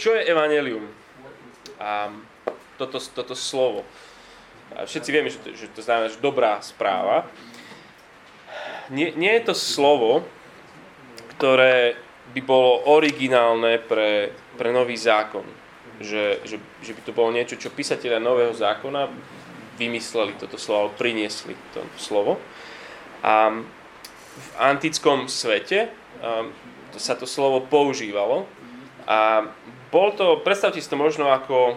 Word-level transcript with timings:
čo 0.00 0.14
je 0.14 0.22
evanelium? 0.26 0.86
A 1.82 2.10
toto, 2.78 2.98
toto 2.98 3.34
slovo. 3.34 3.82
A 4.72 4.88
všetci 4.88 5.10
vieme, 5.12 5.28
že 5.28 5.38
to, 5.42 5.48
že 5.52 5.66
to 5.74 5.82
znamená, 5.84 6.08
že 6.08 6.22
dobrá 6.22 6.58
správa. 6.64 7.28
Nie, 8.88 9.12
nie 9.14 9.32
je 9.40 9.52
to 9.52 9.54
slovo, 9.54 10.24
ktoré 11.36 11.98
by 12.32 12.40
bolo 12.40 12.88
originálne 12.88 13.76
pre, 13.82 14.32
pre 14.56 14.72
nový 14.72 14.96
zákon. 14.96 15.44
Že, 16.00 16.42
že, 16.48 16.56
že 16.80 16.92
by 16.96 17.00
to 17.04 17.12
bolo 17.12 17.30
niečo, 17.30 17.60
čo 17.60 17.70
písatelia 17.70 18.18
nového 18.18 18.56
zákona 18.56 19.12
vymysleli 19.76 20.38
toto 20.40 20.56
slovo, 20.56 20.92
priniesli 20.96 21.56
to 21.76 21.84
slovo. 22.00 22.40
A 23.22 23.52
v 24.32 24.48
antickom 24.56 25.28
svete 25.28 25.92
um, 26.18 26.50
to 26.90 26.98
sa 26.98 27.14
to 27.14 27.28
slovo 27.28 27.62
používalo 27.64 28.48
a 29.06 29.50
bol 29.92 30.14
to, 30.14 30.40
predstavte 30.40 30.80
si 30.80 30.88
to 30.88 30.96
možno 30.96 31.28
ako, 31.28 31.76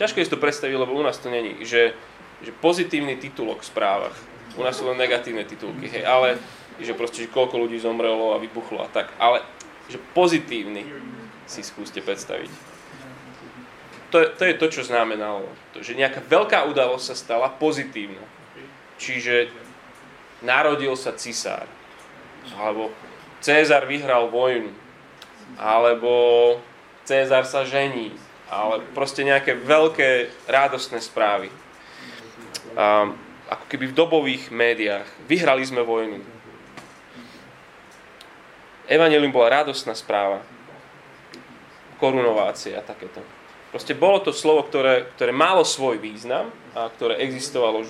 ťažko 0.00 0.20
je 0.20 0.26
si 0.26 0.32
to 0.32 0.40
predstaviť, 0.40 0.76
lebo 0.78 0.96
u 0.96 1.02
nás 1.02 1.18
to 1.20 1.28
není, 1.28 1.62
že, 1.66 1.92
že 2.40 2.50
pozitívny 2.54 3.18
titulok 3.20 3.60
v 3.60 3.70
správach. 3.70 4.16
U 4.54 4.62
nás 4.62 4.78
sú 4.78 4.86
len 4.86 4.98
negatívne 4.98 5.42
titulky, 5.42 5.90
hej, 5.90 6.06
ale 6.06 6.38
že 6.78 6.94
proste, 6.94 7.26
že 7.26 7.34
koľko 7.34 7.58
ľudí 7.58 7.78
zomrelo 7.78 8.34
a 8.34 8.42
vybuchlo 8.42 8.82
a 8.82 8.88
tak. 8.90 9.10
Ale 9.18 9.42
že 9.90 9.98
pozitívny 10.14 10.86
si 11.44 11.60
skúste 11.60 12.00
predstaviť. 12.00 12.50
To, 14.14 14.30
to 14.30 14.42
je 14.46 14.54
to, 14.54 14.66
čo 14.70 14.86
znamenalo. 14.86 15.50
To, 15.74 15.82
že 15.82 15.98
nejaká 15.98 16.22
veľká 16.22 16.70
udalosť 16.70 17.04
sa 17.04 17.16
stala 17.18 17.48
pozitívna. 17.50 18.22
Čiže 18.94 19.50
narodil 20.38 20.94
sa 20.94 21.10
cisár. 21.18 21.66
Alebo 22.54 22.94
Cézar 23.42 23.84
vyhral 23.90 24.30
vojnu. 24.30 24.70
Alebo 25.60 26.12
Cézar 27.04 27.44
sa 27.44 27.62
žení. 27.68 28.12
Ale 28.48 28.84
proste 28.92 29.24
nejaké 29.24 29.56
veľké 29.56 30.32
radostné 30.48 31.00
správy. 31.00 31.48
Um, 32.74 33.16
ako 33.48 33.64
keby 33.68 33.92
v 33.92 33.98
dobových 33.98 34.44
médiách. 34.48 35.08
Vyhrali 35.28 35.64
sme 35.64 35.84
vojnu. 35.84 36.20
Evangelium 38.88 39.32
bola 39.32 39.64
radostná 39.64 39.96
správa. 39.96 40.44
Korunovácia 41.96 42.80
a 42.80 42.84
takéto. 42.84 43.20
Proste 43.72 43.96
bolo 43.96 44.20
to 44.20 44.30
slovo, 44.30 44.62
ktoré, 44.68 45.08
ktoré 45.16 45.32
malo 45.34 45.64
svoj 45.66 45.98
význam 45.98 46.52
a 46.76 46.86
ktoré 46.92 47.18
existovalo, 47.24 47.82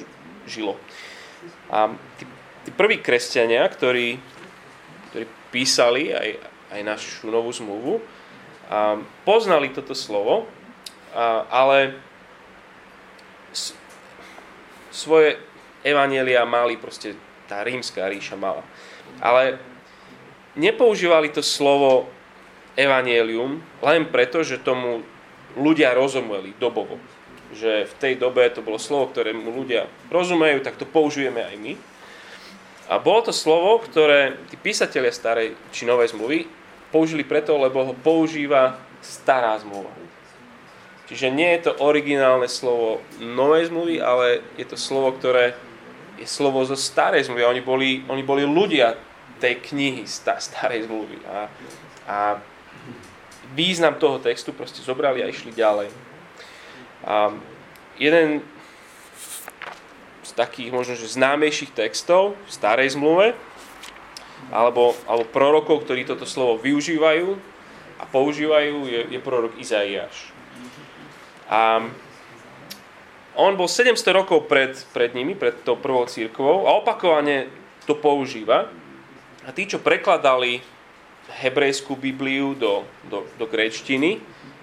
žilo. 0.48 0.78
A 1.68 1.92
tí, 2.16 2.24
tí 2.64 2.70
prví 2.72 3.02
kresťania, 3.05 3.66
ktorí, 3.68 4.16
ktorí 5.12 5.24
písali 5.52 6.14
aj, 6.14 6.28
aj 6.72 6.80
našu 6.84 7.28
novú 7.28 7.52
zmluvu, 7.52 8.00
poznali 9.28 9.72
toto 9.72 9.92
slovo, 9.92 10.48
ale 11.50 11.96
svoje 14.94 15.36
evanielia 15.84 16.46
mali 16.48 16.80
proste 16.80 17.18
tá 17.44 17.60
rímska 17.60 18.08
ríša 18.08 18.40
mala. 18.40 18.64
Ale 19.20 19.60
nepoužívali 20.56 21.28
to 21.28 21.44
slovo 21.44 22.08
evanielium 22.74 23.60
len 23.84 24.08
preto, 24.08 24.40
že 24.40 24.62
tomu 24.62 25.04
ľudia 25.54 25.92
rozumeli 25.94 26.56
dobovo. 26.58 26.98
Že 27.54 27.86
v 27.86 27.94
tej 28.00 28.14
dobe 28.18 28.48
to 28.50 28.64
bolo 28.64 28.80
slovo, 28.80 29.12
ktorému 29.12 29.52
ľudia 29.54 29.86
rozumejú, 30.10 30.64
tak 30.64 30.80
to 30.80 30.88
použijeme 30.88 31.44
aj 31.44 31.54
my. 31.60 31.72
A 32.88 33.00
bolo 33.00 33.24
to 33.24 33.32
slovo, 33.32 33.80
ktoré 33.80 34.36
tí 34.52 34.60
písatelia 34.60 35.08
starej 35.08 35.56
či 35.72 35.88
novej 35.88 36.12
zmluvy 36.12 36.44
použili 36.92 37.24
preto, 37.24 37.56
lebo 37.56 37.80
ho 37.80 37.94
používa 37.96 38.77
stará 39.00 39.56
zmluva. 39.58 39.90
Čiže 41.05 41.28
nie 41.28 41.48
je 41.56 41.68
to 41.68 41.72
originálne 41.84 42.48
slovo 42.48 43.05
novej 43.20 43.68
zmluvy, 43.68 44.00
ale 44.00 44.40
je 44.56 44.64
to 44.68 44.77
slovo, 44.77 45.12
ktoré 45.16 45.52
je 46.17 46.24
slovo 46.24 46.64
zo 46.64 46.77
starej 46.77 47.28
zmluvy. 47.28 47.45
Oni 47.45 47.62
boli, 47.64 47.90
oni 48.08 48.22
boli 48.24 48.45
ľudia 48.48 48.96
tej 49.40 49.61
knihy 49.61 50.08
starej 50.08 50.89
zmluvy. 50.89 51.20
A, 51.28 51.36
a 52.08 52.16
význam 53.52 54.01
toho 54.01 54.16
textu 54.16 54.56
proste 54.56 54.80
zobrali 54.80 55.20
a 55.20 55.28
išli 55.28 55.52
ďalej. 55.52 55.89
A 57.05 57.36
jeden 58.01 58.40
takých 60.34 60.70
možno 60.74 60.95
že 60.98 61.14
známejších 61.14 61.74
textov 61.74 62.34
v 62.46 62.50
starej 62.50 62.98
zmluve, 62.98 63.34
alebo, 64.50 64.92
alebo 65.08 65.24
prorokov, 65.30 65.86
ktorí 65.86 66.05
toto 66.05 66.27
slovo 66.28 66.61
využívajú 66.61 67.39
a 67.98 68.05
používajú, 68.05 68.90
je, 68.90 69.00
je 69.14 69.20
prorok 69.22 69.56
Izaiáš. 69.56 70.34
A 71.48 71.86
on 73.34 73.58
bol 73.58 73.67
700 73.67 73.98
rokov 74.14 74.46
pred, 74.46 74.78
pred 74.95 75.11
nimi, 75.14 75.34
pred 75.34 75.55
tou 75.67 75.74
prvou 75.74 76.06
církvou 76.06 76.70
a 76.70 76.78
opakovane 76.78 77.51
to 77.86 77.98
používa. 77.98 78.70
A 79.45 79.51
tí, 79.51 79.66
čo 79.66 79.83
prekladali 79.83 80.62
hebrejskú 81.42 81.98
Bibliu 81.98 82.55
do, 82.55 82.86
do, 83.11 83.27
do 83.36 83.46
gréčtiny, 83.48 84.20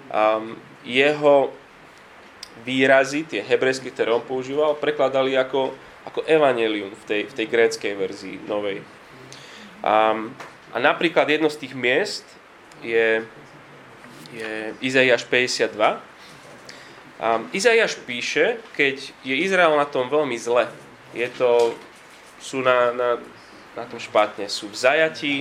um, 0.10 0.56
jeho 0.88 1.54
výrazy, 2.62 3.26
tie 3.26 3.42
hebrejské, 3.42 3.90
ktoré 3.92 4.14
on 4.14 4.24
používal, 4.24 4.78
prekladali 4.78 5.38
ako, 5.38 5.74
ako 6.06 6.26
evanelium 6.26 6.94
v 6.94 7.04
tej, 7.06 7.22
v 7.30 7.34
tej 7.34 7.48
gréckej 7.50 7.94
verzii 7.98 8.38
novej. 8.46 8.86
Um, 9.82 10.34
a 10.72 10.78
napríklad 10.78 11.26
jedno 11.28 11.50
z 11.50 11.68
tých 11.68 11.74
miest 11.74 12.26
je, 12.86 13.26
je 14.34 14.52
Izaiáš 14.80 15.26
52. 15.26 15.74
Um, 17.22 17.50
Izaiáš 17.54 17.98
píše, 18.02 18.62
keď 18.78 19.02
je 19.26 19.36
Izrael 19.42 19.74
na 19.74 19.86
tom 19.90 20.10
veľmi 20.10 20.38
zle. 20.38 20.70
Je 21.12 21.28
to, 21.34 21.76
sú 22.40 22.62
na, 22.64 22.94
na 22.94 23.10
na 23.76 23.88
tom 23.88 24.00
špatne. 24.00 24.52
Sú 24.52 24.68
v 24.68 24.76
zajatí, 24.76 25.36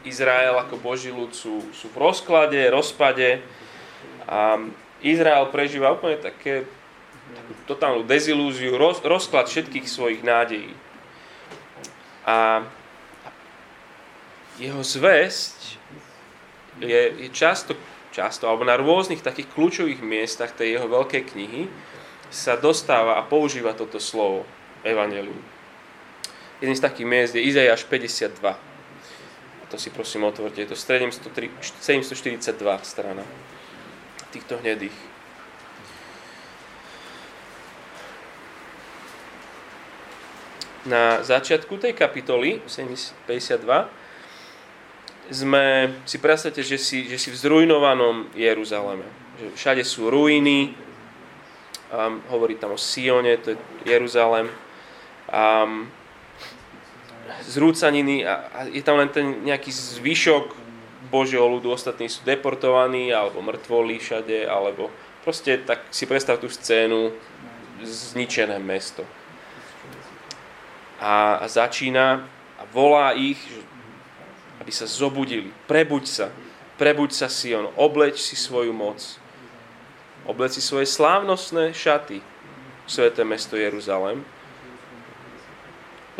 Izrael 0.00 0.56
ako 0.56 0.80
Boží 0.80 1.12
ľud 1.12 1.36
sú, 1.36 1.60
sú 1.76 1.92
v 1.92 2.00
rozklade, 2.00 2.56
rozpade 2.72 3.44
a 4.24 4.56
Izrael 5.00 5.48
prežíva 5.48 5.92
úplne 5.92 6.20
také 6.20 6.68
takú 7.30 7.52
totálnu 7.66 8.02
dezilúziu, 8.04 8.74
roz, 8.76 9.00
rozklad 9.00 9.46
všetkých 9.46 9.86
svojich 9.86 10.20
nádejí. 10.26 10.74
A 12.26 12.66
jeho 14.60 14.82
zväzť 14.84 15.78
je, 16.82 17.00
je 17.26 17.28
často, 17.32 17.72
často, 18.12 18.44
alebo 18.44 18.66
na 18.66 18.76
rôznych 18.76 19.24
takých 19.24 19.48
kľúčových 19.56 20.04
miestach 20.04 20.52
tej 20.52 20.76
jeho 20.78 20.86
veľkej 20.90 21.22
knihy 21.32 21.70
sa 22.30 22.60
dostáva 22.60 23.18
a 23.18 23.26
používa 23.26 23.72
toto 23.74 23.98
slovo, 23.98 24.44
Evangelium. 24.84 25.40
Jeden 26.60 26.76
z 26.76 26.84
takých 26.84 27.08
miest 27.08 27.32
je 27.34 27.42
Izajáš 27.42 27.88
52. 27.88 28.36
A 28.44 29.64
to 29.68 29.80
si 29.80 29.88
prosím 29.88 30.28
otvorte. 30.28 30.60
Je 30.60 30.68
to 30.68 30.76
742 30.76 31.60
strana 32.84 33.24
týchto 34.30 34.58
hnedých. 34.58 34.94
Na 40.88 41.20
začiatku 41.20 41.76
tej 41.76 41.92
kapitoly 41.92 42.64
52 42.64 43.68
sme 45.30 45.94
si 46.08 46.16
predstavte, 46.18 46.64
že 46.64 46.80
si, 46.80 47.06
že 47.06 47.20
si 47.20 47.28
v 47.30 47.36
zrujnovanom 47.36 48.32
Jeruzaleme. 48.32 49.04
Že 49.38 49.46
všade 49.54 49.82
sú 49.84 50.08
ruiny, 50.08 50.74
um, 51.92 52.24
hovorí 52.32 52.56
tam 52.56 52.74
o 52.74 52.80
Sione, 52.80 53.36
to 53.38 53.54
je 53.54 53.56
Jeruzalem. 53.86 54.48
Um, 55.30 55.92
zrúcaniny 57.46 58.26
a, 58.26 58.34
a 58.50 58.58
je 58.66 58.82
tam 58.82 58.98
len 58.98 59.08
ten 59.12 59.46
nejaký 59.46 59.70
zvyšok 59.70 60.69
Božieho 61.10 61.44
ľudu, 61.44 61.74
ostatní 61.74 62.06
sú 62.06 62.22
deportovaní 62.22 63.10
alebo 63.10 63.42
mŕtvoli 63.42 63.98
všade, 63.98 64.46
alebo 64.46 64.88
proste 65.26 65.58
tak 65.60 65.90
si 65.90 66.06
predstav 66.06 66.38
tú 66.38 66.46
scénu, 66.46 67.12
zničené 67.82 68.56
mesto. 68.62 69.02
A, 71.00 71.42
začína 71.48 72.24
a 72.60 72.62
volá 72.70 73.16
ich, 73.16 73.40
aby 74.60 74.70
sa 74.70 74.86
zobudili. 74.86 75.50
Prebuď 75.66 76.04
sa, 76.06 76.26
prebuď 76.76 77.10
sa 77.10 77.26
Sion, 77.26 77.72
obleč 77.74 78.20
si 78.20 78.36
svoju 78.36 78.70
moc. 78.70 79.00
Obleč 80.28 80.60
si 80.60 80.62
svoje 80.62 80.84
slávnostné 80.86 81.72
šaty, 81.72 82.20
sveté 82.84 83.24
mesto 83.24 83.56
Jeruzalem 83.56 84.22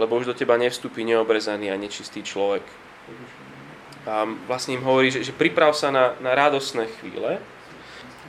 lebo 0.00 0.16
už 0.16 0.32
do 0.32 0.34
teba 0.34 0.56
nevstúpi 0.56 1.04
neobrezaný 1.04 1.68
a 1.68 1.76
nečistý 1.76 2.24
človek. 2.24 2.64
A 4.08 4.24
vlastne 4.48 4.76
im 4.76 4.84
hovorí, 4.84 5.12
že, 5.12 5.20
že 5.20 5.36
priprav 5.36 5.76
sa 5.76 5.92
na, 5.92 6.16
na 6.24 6.32
radosné 6.32 6.88
chvíle, 7.00 7.40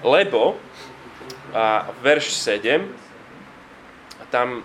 lebo 0.03 0.59
a 1.51 1.91
verš 2.00 2.31
7, 2.31 2.88
a 4.19 4.23
tam, 4.31 4.63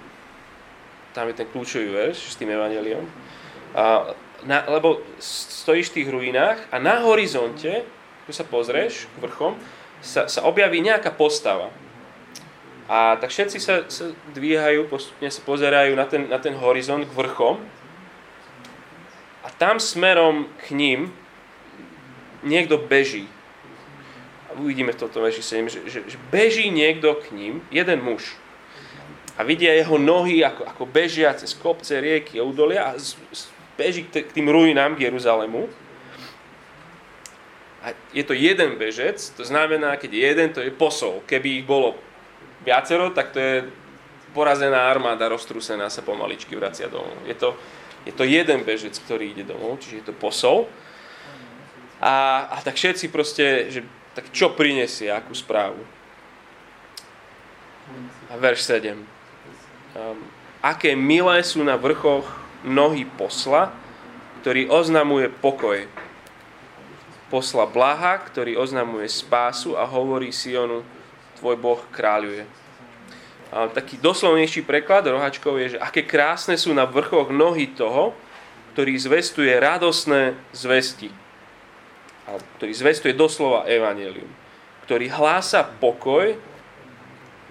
tam 1.10 1.26
je 1.26 1.34
ten 1.34 1.48
kľúčový 1.50 1.90
verš 1.90 2.30
s 2.30 2.38
tým 2.38 2.54
evaneliom, 2.54 3.02
a, 3.74 4.14
na, 4.46 4.62
lebo 4.70 5.02
stojíš 5.18 5.90
v 5.90 5.96
tých 6.02 6.08
ruinách 6.14 6.58
a 6.70 6.78
na 6.78 7.02
horizonte 7.02 7.82
keď 8.26 8.34
sa 8.34 8.44
pozrieš 8.44 9.06
k 9.06 9.16
vrchom, 9.22 9.54
sa, 10.02 10.26
sa 10.26 10.42
objaví 10.42 10.82
nejaká 10.82 11.14
postava. 11.14 11.70
A 12.90 13.18
tak 13.18 13.30
všetci 13.30 13.58
sa, 13.62 13.86
sa 13.86 14.10
dvíhajú, 14.34 14.90
postupne 14.90 15.30
sa 15.30 15.42
pozerajú 15.42 15.94
na 15.94 16.06
ten, 16.06 16.26
na 16.26 16.38
ten 16.42 16.54
horizont 16.58 17.06
k 17.06 17.16
vrchom 17.16 17.62
tam 19.56 19.80
smerom 19.80 20.48
k 20.66 20.76
ním 20.76 21.00
niekto 22.44 22.78
beží. 22.78 23.28
Uvidíme 24.56 24.92
v 24.92 25.00
tomto 25.04 25.20
verši 25.20 25.42
7, 25.42 25.68
že, 25.68 25.80
že, 25.84 26.00
že 26.08 26.18
beží 26.32 26.72
niekto 26.72 27.12
k 27.20 27.32
ním, 27.36 27.54
jeden 27.68 28.00
muž. 28.00 28.36
A 29.36 29.44
vidia 29.44 29.76
jeho 29.76 30.00
nohy, 30.00 30.40
ako, 30.40 30.64
ako 30.64 30.82
bežia 30.88 31.36
cez 31.36 31.52
kopce, 31.52 32.00
rieky 32.00 32.40
údolia 32.40 32.88
a 32.88 32.90
z, 32.96 33.20
z, 33.36 33.52
beží 33.76 34.08
k 34.08 34.32
tým 34.32 34.48
ruinám 34.48 34.96
Jeruzalému. 34.96 35.68
A 37.84 37.92
je 38.16 38.24
to 38.24 38.32
jeden 38.32 38.80
bežec, 38.80 39.20
to 39.36 39.44
znamená, 39.44 40.00
keď 40.00 40.10
jeden, 40.10 40.48
to 40.56 40.64
je 40.64 40.72
posol. 40.72 41.20
Keby 41.28 41.60
ich 41.62 41.66
bolo 41.68 41.94
viacero, 42.64 43.12
tak 43.12 43.36
to 43.36 43.38
je 43.38 43.54
porazená 44.32 44.88
armáda, 44.88 45.28
roztrúsená 45.28 45.92
sa 45.92 46.00
pomaličky 46.00 46.56
vracia 46.56 46.88
domov. 46.88 47.14
Je 47.28 47.36
to, 47.36 47.54
je 48.06 48.14
to 48.14 48.22
jeden 48.22 48.62
bežec, 48.62 48.94
ktorý 48.94 49.34
ide 49.34 49.42
domov, 49.42 49.82
čiže 49.82 49.98
je 50.00 50.06
to 50.06 50.14
posol. 50.14 50.70
A, 51.98 52.46
a 52.54 52.56
tak 52.62 52.78
všetci 52.78 53.10
proste, 53.10 53.66
že 53.68 53.80
tak 54.14 54.30
čo 54.30 54.54
prinesie, 54.54 55.10
akú 55.10 55.34
správu. 55.34 55.82
A 58.30 58.38
verš 58.38 58.64
7. 58.70 58.94
Um, 58.94 60.18
aké 60.62 60.94
milé 60.94 61.42
sú 61.42 61.66
na 61.66 61.74
vrchoch 61.74 62.26
nohy 62.62 63.04
posla, 63.04 63.74
ktorý 64.42 64.70
oznamuje 64.70 65.26
pokoj. 65.42 65.86
Posla 67.26 67.66
blaha, 67.66 68.22
ktorý 68.22 68.54
oznamuje 68.54 69.10
spásu 69.10 69.74
a 69.74 69.82
hovorí 69.82 70.30
Sionu, 70.30 70.86
tvoj 71.42 71.58
Boh 71.58 71.82
kráľuje. 71.90 72.46
Taký 73.50 74.02
doslovnejší 74.02 74.66
preklad 74.66 75.06
rohačkov 75.06 75.54
je, 75.62 75.78
že 75.78 75.82
aké 75.82 76.02
krásne 76.02 76.58
sú 76.58 76.74
na 76.74 76.82
vrchoch 76.82 77.30
nohy 77.30 77.70
toho, 77.70 78.10
ktorý 78.74 78.98
zvestuje 78.98 79.54
radosné 79.56 80.34
zvesti. 80.50 81.08
A 82.26 82.36
ktorý 82.58 82.72
zvestuje 82.74 83.14
doslova 83.14 83.64
evanelium. 83.70 84.28
Ktorý 84.82 85.06
hlása 85.08 85.62
pokoj, 85.62 86.34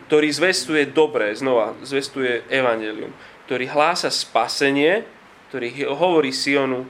ktorý 0.06 0.28
zvestuje 0.30 0.86
dobré, 0.92 1.32
znova 1.34 1.74
zvestuje 1.82 2.44
evanelium. 2.52 3.10
Ktorý 3.48 3.66
hlása 3.72 4.12
spasenie, 4.12 5.08
ktorý 5.50 5.88
hovorí 5.96 6.36
Sionu, 6.36 6.86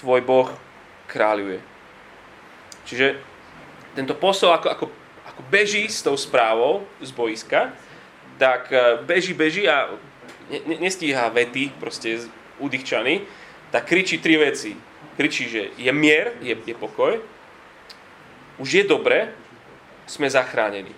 tvoj 0.00 0.24
Boh 0.24 0.48
kráľuje. 1.06 1.60
Čiže 2.88 3.20
tento 3.92 4.16
posol 4.16 4.56
ako, 4.56 4.66
ako, 4.72 4.84
ako 5.28 5.40
beží 5.52 5.84
s 5.84 6.00
tou 6.00 6.16
správou 6.16 6.88
z 7.04 7.12
boiska, 7.12 7.76
tak 8.38 8.72
e, 8.72 9.02
beží, 9.02 9.34
beží 9.34 9.68
a 9.68 9.90
ne, 10.50 10.78
nestíha 10.78 11.28
vety, 11.28 11.74
proste 11.76 12.30
udýchčaný, 12.62 13.26
tak 13.74 13.84
kričí 13.84 14.22
tri 14.22 14.38
veci. 14.38 14.72
Kričí, 15.18 15.50
že 15.50 15.74
je 15.74 15.92
mier, 15.92 16.38
je, 16.40 16.54
je 16.54 16.74
pokoj, 16.78 17.18
už 18.62 18.68
je 18.70 18.84
dobre, 18.86 19.34
sme 20.06 20.30
zachránení. 20.30 20.94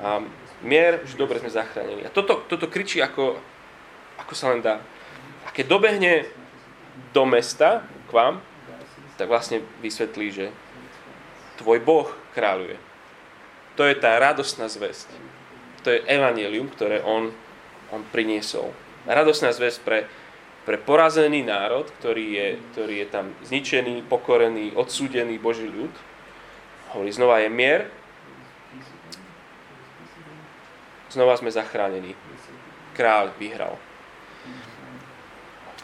A 0.00 0.24
mier, 0.64 1.04
už 1.04 1.14
dobre 1.20 1.38
sme 1.38 1.52
zachránení. 1.52 2.08
A 2.08 2.10
toto, 2.10 2.42
toto 2.48 2.66
kričí 2.66 2.98
ako, 3.04 3.36
ako 4.18 4.32
sa 4.32 4.56
len 4.56 4.64
dá. 4.64 4.80
A 5.44 5.52
keď 5.52 5.68
dobehne 5.68 6.26
do 7.12 7.28
mesta 7.28 7.84
k 8.08 8.10
vám, 8.12 8.40
tak 9.20 9.28
vlastne 9.28 9.60
vysvetlí, 9.84 10.26
že 10.32 10.46
tvoj 11.60 11.80
Boh 11.80 12.08
kráľuje. 12.36 12.76
To 13.76 13.84
je 13.84 13.96
tá 13.96 14.16
radostná 14.16 14.68
zväzť 14.68 15.08
to 15.86 15.94
je 15.94 16.02
evanelium, 16.10 16.66
ktoré 16.66 16.98
on, 17.06 17.30
on 17.94 18.02
priniesol. 18.10 18.74
Radosná 19.06 19.54
zväzť 19.54 19.78
pre, 19.86 20.10
pre 20.66 20.82
porazený 20.82 21.46
národ, 21.46 21.86
ktorý 22.02 22.26
je, 22.34 22.48
ktorý 22.74 22.94
je 22.98 23.06
tam 23.06 23.30
zničený, 23.46 24.02
pokorený, 24.10 24.74
odsúdený 24.74 25.38
Boží 25.38 25.70
ľud. 25.70 25.94
Hovorí, 26.90 27.14
znova 27.14 27.38
je 27.38 27.50
mier, 27.54 27.86
znova 31.14 31.38
sme 31.38 31.54
zachránení. 31.54 32.18
Kráľ 32.98 33.30
vyhral. 33.38 33.78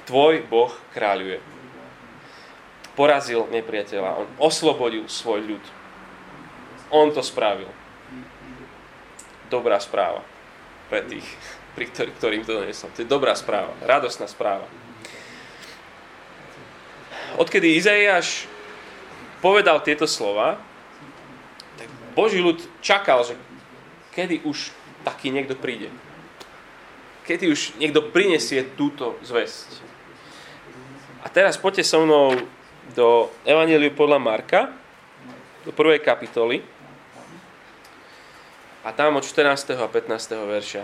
Tvoj 0.03 0.43
Boh 0.51 0.75
kráľuje. 0.91 1.39
Porazil 2.99 3.47
nepriateľa. 3.55 4.19
On 4.19 4.29
oslobodil 4.43 5.07
svoj 5.07 5.47
ľud. 5.47 5.65
On 6.91 7.07
to 7.15 7.23
spravil 7.23 7.71
dobrá 9.53 9.77
správa 9.77 10.25
pre 10.89 11.05
tých, 11.05 11.29
pri 11.77 11.93
ktorý, 11.93 12.11
ktorým 12.17 12.43
to 12.49 12.65
donesol. 12.65 12.89
To 12.97 13.05
je 13.05 13.09
dobrá 13.09 13.37
správa, 13.37 13.77
radostná 13.85 14.25
správa. 14.25 14.65
Odkedy 17.37 17.77
Izaiáš 17.77 18.49
povedal 19.45 19.85
tieto 19.85 20.09
slova, 20.09 20.57
tak 21.77 21.89
Boží 22.17 22.41
ľud 22.41 22.61
čakal, 22.81 23.25
že 23.29 23.37
kedy 24.17 24.49
už 24.49 24.73
taký 25.05 25.29
niekto 25.29 25.57
príde. 25.57 25.93
Kedy 27.29 27.45
už 27.53 27.61
niekto 27.77 28.01
prinesie 28.09 28.65
túto 28.77 29.17
zväzť. 29.21 29.81
A 31.23 31.31
teraz 31.31 31.55
poďte 31.55 31.87
so 31.87 32.03
mnou 32.03 32.35
do 32.93 33.31
Evangeliu 33.47 33.95
podľa 33.95 34.19
Marka, 34.19 34.61
do 35.63 35.71
prvej 35.71 36.03
kapitoly. 36.03 36.61
A 38.83 38.91
tam 38.91 39.15
od 39.15 39.23
14. 39.23 39.79
a 39.79 39.87
15. 39.87 40.11
verša. 40.43 40.83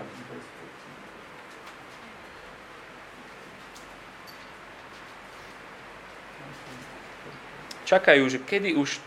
Čakajú, 7.91 8.23
že 8.31 8.39
kedy 8.39 8.79
už 8.79 9.03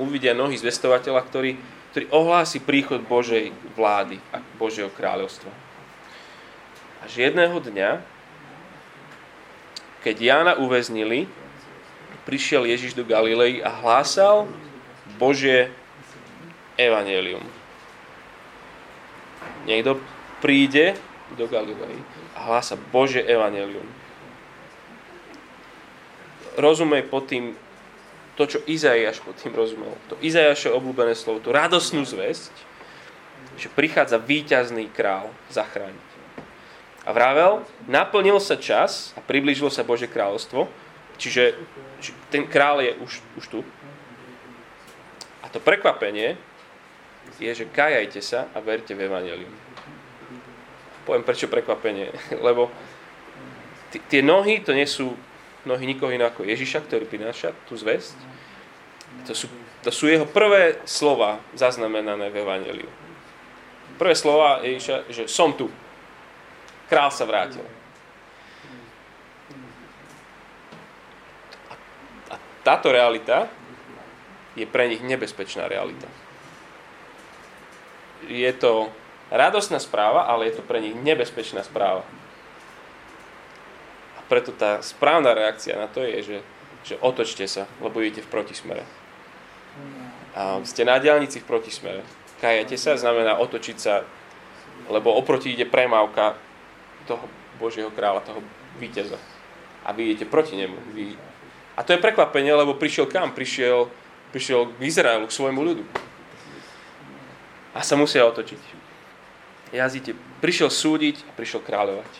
uvidia 0.00 0.32
nohy 0.32 0.56
zvestovateľa, 0.56 1.20
ktorý, 1.28 1.60
ktorý 1.92 2.04
ohlási 2.16 2.64
príchod 2.64 3.04
Božej 3.04 3.52
vlády 3.76 4.16
a 4.32 4.40
Božieho 4.56 4.88
kráľovstva. 4.88 5.52
Až 7.04 7.28
jedného 7.28 7.60
dňa, 7.60 8.00
keď 10.00 10.16
Jána 10.16 10.52
uväznili, 10.56 11.28
prišiel 12.24 12.64
Ježiš 12.64 12.96
do 12.96 13.04
Galilei 13.04 13.60
a 13.60 13.68
hlásal 13.68 14.48
Božie 15.20 15.68
evanelium 16.80 17.59
niekto 19.70 20.02
príde 20.42 20.98
do 21.38 21.46
Galilei 21.46 22.02
a 22.34 22.50
hlása 22.50 22.74
Bože 22.74 23.22
evanelium. 23.22 23.86
Rozumej 26.58 27.06
pod 27.06 27.30
tým 27.30 27.54
to, 28.34 28.48
čo 28.48 28.58
Izaiáš 28.66 29.20
pod 29.20 29.36
tým 29.38 29.52
rozumel. 29.54 29.92
To 30.08 30.16
Izaiáše 30.18 30.72
obľúbené 30.72 31.14
slovo, 31.14 31.44
tú 31.44 31.52
radosnú 31.52 32.02
zväzť, 32.02 32.50
že 33.60 33.68
prichádza 33.68 34.16
víťazný 34.16 34.88
král 34.88 35.28
zachrániť. 35.52 36.10
A 37.04 37.12
vravel, 37.12 37.64
naplnil 37.84 38.40
sa 38.40 38.56
čas 38.56 39.12
a 39.16 39.20
priblížilo 39.20 39.68
sa 39.68 39.84
Bože 39.84 40.08
kráľovstvo, 40.08 40.68
čiže, 41.20 41.56
ten 42.32 42.48
král 42.48 42.80
je 42.80 42.96
už, 42.96 43.12
už 43.36 43.44
tu. 43.48 43.60
A 45.44 45.52
to 45.52 45.60
prekvapenie 45.60 46.40
je, 47.38 47.50
že 47.54 47.70
kajajte 47.70 48.20
sa 48.20 48.50
a 48.52 48.58
verte 48.58 48.92
v 48.92 49.06
Evangelium. 49.06 49.52
Poviem 51.08 51.24
prečo 51.24 51.48
prekvapenie, 51.48 52.12
lebo 52.46 52.68
t- 53.94 54.02
tie 54.10 54.20
nohy 54.20 54.60
to 54.60 54.74
nie 54.74 54.88
sú 54.88 55.14
nohy 55.64 55.84
nikoho 55.84 56.12
iného 56.12 56.28
ako 56.28 56.48
Ježiša, 56.48 56.84
ktorý 56.88 57.04
prináša 57.04 57.52
tú 57.68 57.76
zväzť. 57.76 58.16
To 59.28 59.34
sú, 59.36 59.46
to 59.84 59.90
sú 59.92 60.08
jeho 60.08 60.24
prvé 60.24 60.80
slova 60.88 61.42
zaznamenané 61.52 62.32
v 62.32 62.40
Evangeliu. 62.40 62.90
Prvé 64.00 64.16
slova 64.16 64.64
Ježiša, 64.64 65.12
že 65.12 65.28
som 65.28 65.52
tu. 65.52 65.68
Král 66.88 67.12
sa 67.12 67.28
vrátil. 67.28 67.62
A 72.32 72.34
táto 72.64 72.88
realita 72.88 73.46
je 74.56 74.64
pre 74.64 74.88
nich 74.88 75.04
nebezpečná 75.04 75.68
realita 75.68 76.08
je 78.28 78.52
to 78.56 78.92
radosná 79.30 79.78
správa, 79.78 80.26
ale 80.26 80.50
je 80.50 80.58
to 80.58 80.62
pre 80.66 80.82
nich 80.82 80.96
nebezpečná 80.96 81.62
správa. 81.62 82.02
A 84.18 84.20
preto 84.28 84.50
tá 84.52 84.82
správna 84.82 85.32
reakcia 85.32 85.78
na 85.78 85.86
to 85.86 86.02
je, 86.02 86.18
že, 86.22 86.38
že 86.84 86.94
otočte 87.00 87.46
sa, 87.46 87.64
lebo 87.78 88.02
idete 88.02 88.26
v 88.26 88.32
protismere. 88.32 88.84
A 90.34 90.62
ste 90.66 90.86
na 90.86 90.98
diálnici 90.98 91.42
v 91.42 91.48
protismere. 91.48 92.02
Kajate 92.42 92.76
sa 92.78 92.96
znamená 92.96 93.38
otočiť 93.38 93.76
sa, 93.78 94.02
lebo 94.88 95.14
oproti 95.14 95.52
ide 95.54 95.68
premávka 95.68 96.34
toho 97.06 97.26
Božieho 97.60 97.92
kráľa, 97.92 98.24
toho 98.24 98.40
víťaza. 98.80 99.18
A 99.84 99.92
vy 99.92 100.12
idete 100.12 100.26
proti 100.28 100.56
nemu. 100.56 100.76
Vy... 100.96 101.14
A 101.76 101.84
to 101.84 101.92
je 101.92 102.02
prekvapenie, 102.02 102.52
lebo 102.52 102.76
prišiel 102.76 103.08
kam? 103.08 103.32
Prišiel 103.32 103.88
prišiel 104.30 104.70
k 104.78 104.86
Izraelu, 104.86 105.26
k 105.26 105.36
svojmu 105.36 105.60
ľudu. 105.60 105.84
A 107.74 107.86
sa 107.86 107.94
musia 107.94 108.26
otočiť. 108.26 108.58
Jazdíte. 109.70 110.18
Prišiel 110.42 110.70
súdiť 110.70 111.16
a 111.26 111.30
prišiel 111.38 111.62
kráľovať. 111.62 112.12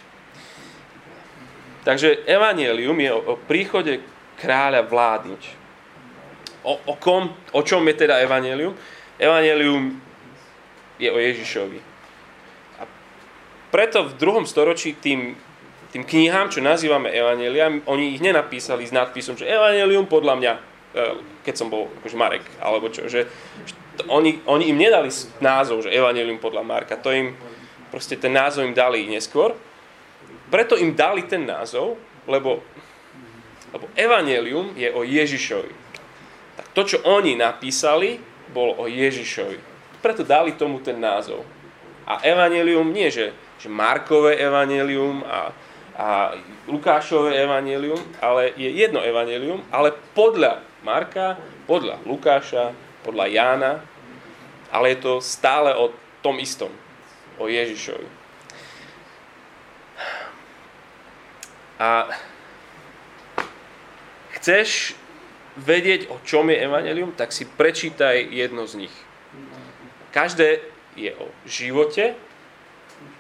Takže 1.83 2.29
evanielium 2.29 2.99
je 3.01 3.11
o, 3.11 3.35
príchode 3.49 4.05
kráľa 4.39 4.87
vládnuť. 4.87 5.43
O, 6.63 6.77
o, 6.77 6.95
kom, 7.01 7.33
o 7.57 7.61
čom 7.65 7.83
je 7.89 8.05
teda 8.07 8.21
evanielium? 8.21 8.77
Evanielium 9.17 9.97
je 11.01 11.09
o 11.09 11.19
Ježišovi. 11.19 11.81
A 12.79 12.85
preto 13.73 14.05
v 14.05 14.17
druhom 14.21 14.45
storočí 14.45 14.93
tým, 15.01 15.35
tým 15.91 16.05
knihám, 16.05 16.53
čo 16.53 16.61
nazývame 16.61 17.09
evanielia, 17.11 17.73
oni 17.89 18.15
ich 18.15 18.21
nenapísali 18.21 18.85
s 18.85 18.93
nadpisom, 18.93 19.41
že 19.41 19.49
evanielium 19.49 20.05
podľa 20.05 20.35
mňa, 20.37 20.53
e, 20.55 20.61
keď 21.49 21.55
som 21.57 21.73
bol 21.73 21.89
akože 22.05 22.17
Marek, 22.21 22.45
alebo 22.61 22.93
čo, 22.93 23.09
že 23.09 23.25
oni, 24.09 24.41
oni 24.47 24.71
im 24.71 24.79
nedali 24.79 25.11
názov, 25.43 25.85
že 25.85 25.93
evanielium 25.93 26.41
podľa 26.41 26.63
Marka, 26.65 26.97
to 26.97 27.13
im, 27.13 27.37
proste 27.93 28.17
ten 28.17 28.33
názov 28.33 28.65
im 28.65 28.77
dali 28.77 29.05
neskôr. 29.11 29.53
Preto 30.49 30.79
im 30.79 30.97
dali 30.97 31.27
ten 31.27 31.45
názov, 31.47 32.01
lebo, 32.27 32.63
lebo 33.75 33.87
evanielium 33.95 34.75
je 34.79 34.89
o 34.95 35.05
Ježišovi. 35.05 35.73
Tak 36.57 36.67
to, 36.75 36.83
čo 36.87 36.99
oni 37.07 37.39
napísali, 37.39 38.19
bolo 38.51 38.83
o 38.83 38.91
Ježišovi 38.91 39.71
preto 40.01 40.25
dali 40.25 40.57
tomu 40.57 40.81
ten 40.81 40.97
názov. 40.97 41.45
A 42.09 42.25
evanelium 42.25 42.89
nie, 42.91 43.13
že, 43.13 43.31
že 43.61 43.69
Markové 43.69 44.41
evanelium 44.41 45.23
a, 45.23 45.53
a 45.95 46.09
Lukášové 46.67 47.37
evanelium, 47.45 48.01
ale 48.19 48.57
je 48.57 48.67
jedno 48.73 49.05
evanelium, 49.05 49.63
ale 49.71 49.95
podľa 50.17 50.65
Marka, 50.83 51.37
podľa 51.69 52.01
Lukáša, 52.09 52.73
podľa 53.05 53.25
Jána, 53.31 53.73
ale 54.71 54.95
je 54.95 54.99
to 55.03 55.13
stále 55.21 55.75
o 55.75 55.91
tom 56.23 56.39
istom, 56.39 56.71
o 57.39 57.51
Ježišovi. 57.51 58.07
A 61.81 62.07
chceš 64.37 64.95
vedieť, 65.57 66.13
o 66.13 66.21
čom 66.25 66.53
je 66.53 66.61
evanelium, 66.61 67.13
tak 67.13 67.33
si 67.33 67.49
prečítaj 67.49 68.31
jedno 68.31 68.69
z 68.69 68.87
nich. 68.87 68.95
Každé 70.13 70.61
je 70.97 71.13
o 71.17 71.27
živote, 71.49 72.15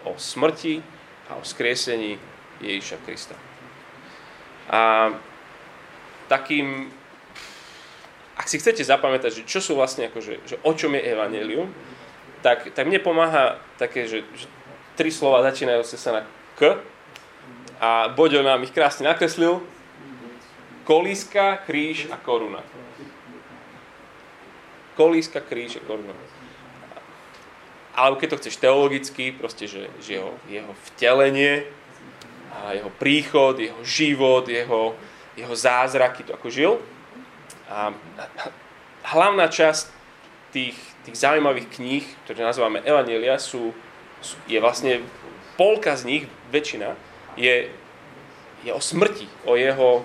o 0.04 0.14
smrti 0.18 0.84
a 1.32 1.40
o 1.40 1.44
skriesení 1.44 2.20
Ježiša 2.60 2.96
Krista. 3.06 3.36
A 4.68 5.10
takým, 6.28 6.92
ak 6.92 6.99
si 8.50 8.58
chcete 8.58 8.82
zapamätať, 8.82 9.30
že 9.30 9.42
čo 9.46 9.62
sú 9.62 9.78
vlastne 9.78 10.10
akože, 10.10 10.34
že 10.42 10.56
o 10.66 10.74
čom 10.74 10.98
je 10.98 11.06
evanelium, 11.06 11.70
tak, 12.42 12.74
tak 12.74 12.90
mne 12.90 12.98
pomáha 12.98 13.62
také, 13.78 14.10
že, 14.10 14.26
že 14.34 14.50
tri 14.98 15.14
slova 15.14 15.46
začínajú 15.46 15.86
sa 15.86 16.10
na 16.18 16.22
K 16.58 16.82
a 17.78 18.10
Boďo 18.10 18.42
nám 18.42 18.66
ich 18.66 18.74
krásne 18.74 19.06
nakreslil. 19.06 19.62
Kolíska, 20.82 21.62
kríž 21.62 22.10
a 22.10 22.18
koruna. 22.18 22.66
Kolíska, 24.98 25.38
kríž 25.38 25.78
a 25.78 25.82
koruna 25.86 26.16
alebo 28.00 28.16
keď 28.16 28.28
to 28.32 28.40
chceš 28.40 28.56
teologicky, 28.56 29.34
proste, 29.34 29.68
že, 29.68 29.92
že 30.00 30.16
jeho, 30.16 30.32
jeho 30.48 30.72
vtelenie, 30.88 31.68
a 32.50 32.74
jeho 32.74 32.90
príchod, 32.90 33.54
jeho 33.58 33.78
život, 33.84 34.48
jeho, 34.48 34.94
jeho 35.38 35.54
zázraky, 35.54 36.26
to 36.26 36.34
ako 36.34 36.48
žil. 36.50 36.72
A 37.70 37.94
hlavná 39.06 39.46
časť 39.46 39.86
tých, 40.50 40.74
tých 41.06 41.16
zaujímavých 41.16 41.70
kníh, 41.70 42.04
ktoré 42.26 42.42
nazývame 42.42 42.82
Evanielia, 42.82 43.38
sú, 43.38 43.70
je 44.50 44.58
vlastne 44.58 45.00
polka 45.54 45.94
z 45.94 46.02
nich, 46.04 46.24
väčšina, 46.50 46.98
je, 47.38 47.70
je 48.66 48.70
o 48.74 48.82
smrti, 48.82 49.30
o 49.46 49.54
jeho, 49.54 50.02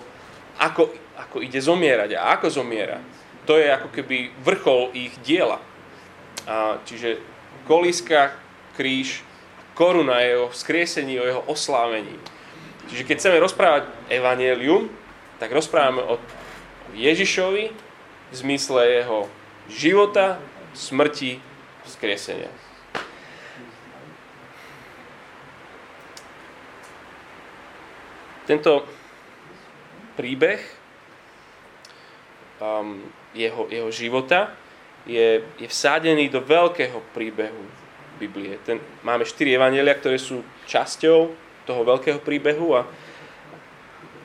ako, 0.62 0.94
ako 1.18 1.36
ide 1.42 1.58
zomierať 1.58 2.14
a 2.14 2.38
ako 2.38 2.62
zomiera. 2.62 3.02
To 3.50 3.58
je 3.58 3.66
ako 3.66 3.90
keby 3.90 4.30
vrchol 4.46 4.94
ich 4.94 5.14
diela. 5.26 5.58
A, 6.46 6.78
čiže 6.86 7.18
kolíska, 7.66 8.30
kríž, 8.78 9.26
koruna 9.74 10.22
je 10.22 10.38
o 10.38 10.46
vzkriesení, 10.54 11.18
o 11.18 11.26
jeho 11.26 11.42
oslávení. 11.50 12.14
Čiže 12.86 13.02
keď 13.02 13.16
chceme 13.18 13.42
rozprávať 13.42 13.82
evanelium, 14.06 14.86
tak 15.42 15.50
rozprávame 15.50 16.00
o 16.06 16.16
Ježišovi 16.96 17.64
v 18.32 18.34
zmysle 18.34 19.04
jeho 19.04 19.28
života, 19.68 20.40
smrti, 20.72 21.38
vzkriesenia. 21.84 22.50
Tento 28.46 28.86
príbeh 30.16 30.62
um, 32.62 33.02
jeho, 33.34 33.66
jeho 33.68 33.90
života 33.90 34.54
je, 35.04 35.42
je 35.60 35.68
vsádený 35.68 36.30
do 36.30 36.40
veľkého 36.40 36.98
príbehu 37.12 37.64
Biblie. 38.16 38.56
Ten, 38.64 38.80
máme 39.04 39.28
štyri 39.28 39.52
evanelia, 39.52 39.92
ktoré 39.92 40.16
sú 40.16 40.40
časťou 40.64 41.36
toho 41.68 41.82
veľkého 41.84 42.22
príbehu 42.22 42.72
a, 42.72 42.88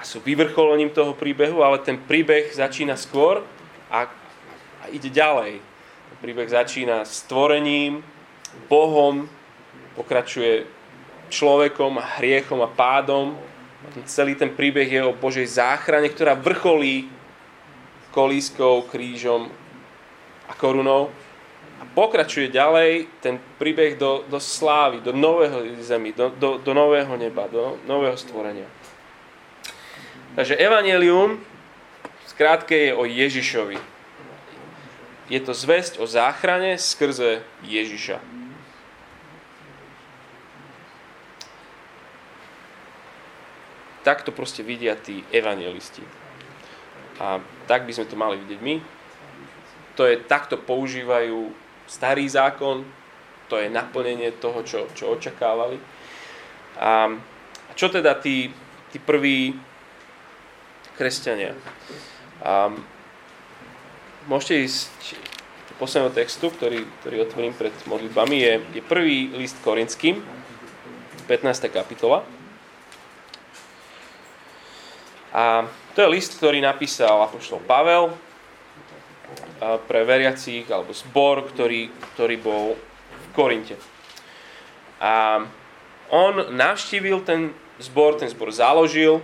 a 0.01 0.03
sú 0.03 0.17
vyvrcholením 0.17 0.89
toho 0.89 1.13
príbehu, 1.13 1.61
ale 1.61 1.77
ten 1.85 1.93
príbeh 1.93 2.49
začína 2.49 2.97
skôr 2.97 3.45
a, 3.93 4.09
a 4.81 4.85
ide 4.89 5.13
ďalej. 5.13 5.61
Ten 6.09 6.17
príbeh 6.17 6.49
začína 6.49 7.05
stvorením, 7.05 8.01
Bohom, 8.65 9.29
pokračuje 9.93 10.65
človekom 11.29 12.01
a 12.01 12.17
hriechom 12.17 12.65
a 12.65 12.73
pádom. 12.73 13.37
Celý 14.09 14.33
ten 14.33 14.49
príbeh 14.57 14.89
je 14.89 15.05
o 15.05 15.13
Božej 15.13 15.61
záchrane, 15.61 16.09
ktorá 16.09 16.33
vrcholí 16.33 17.05
kolískou, 18.09 18.89
krížom 18.89 19.53
a 20.49 20.53
korunou. 20.57 21.13
A 21.77 21.85
pokračuje 21.93 22.49
ďalej 22.49 23.05
ten 23.21 23.37
príbeh 23.61 24.01
do, 24.01 24.25
do 24.25 24.41
slávy, 24.41 25.01
do 25.01 25.13
nového 25.13 25.77
zemi, 25.81 26.09
do, 26.13 26.33
do, 26.33 26.57
do 26.57 26.73
nového 26.73 27.13
neba, 27.21 27.45
do 27.45 27.77
nového 27.85 28.17
stvorenia. 28.17 28.65
Takže 30.35 30.55
Evangelium 30.55 31.39
skrátke 32.27 32.75
je 32.77 32.91
o 32.95 33.03
Ježišovi. 33.03 33.77
Je 35.31 35.39
to 35.39 35.55
zväzť 35.55 35.99
o 35.99 36.07
záchrane 36.07 36.75
skrze 36.75 37.43
Ježiša. 37.63 38.19
Tak 44.01 44.25
to 44.25 44.33
proste 44.33 44.65
vidia 44.65 44.97
tí 44.97 45.21
evangelisti. 45.29 46.01
A 47.21 47.37
tak 47.69 47.85
by 47.85 47.93
sme 47.93 48.09
to 48.09 48.17
mali 48.17 48.41
vidieť 48.41 48.59
my 48.59 48.75
to 49.95 50.07
je, 50.07 50.17
takto 50.23 50.57
používajú 50.57 51.51
starý 51.87 52.25
zákon, 52.25 52.81
to 53.51 53.59
je 53.59 53.67
naplnenie 53.67 54.31
toho, 54.39 54.63
čo, 54.63 54.87
čo 54.95 55.13
očakávali. 55.13 55.77
A 56.79 57.11
čo 57.75 57.91
teda 57.91 58.15
tí, 58.15 58.49
tí 58.89 58.97
prví 58.97 59.53
kresťania? 60.97 61.55
A 62.41 62.73
môžete 64.25 64.65
ísť 64.65 65.15
do 65.71 65.73
posledného 65.77 66.13
textu, 66.13 66.49
ktorý, 66.49 66.85
ktorý 67.01 67.15
otvorím 67.25 67.53
pred 67.53 67.73
modlitbami, 67.85 68.37
je, 68.37 68.53
je 68.79 68.81
prvý 68.83 69.31
list 69.37 69.57
Korinským, 69.61 70.19
15. 71.29 71.71
kapitola. 71.71 72.25
A 75.31 75.63
to 75.95 76.03
je 76.03 76.11
list, 76.11 76.35
ktorý 76.35 76.59
napísal 76.59 77.23
apoštol 77.23 77.63
Pavel 77.63 78.11
pre 79.87 80.03
veriacich 80.03 80.67
alebo 80.67 80.91
zbor, 80.91 81.47
ktorý, 81.55 81.87
ktorý 82.13 82.35
bol 82.35 82.75
v 82.75 83.27
Korinte. 83.31 83.79
A 84.99 85.45
on 86.11 86.51
navštívil 86.51 87.23
ten 87.23 87.55
zbor, 87.79 88.19
ten 88.19 88.27
zbor 88.27 88.51
založil 88.51 89.23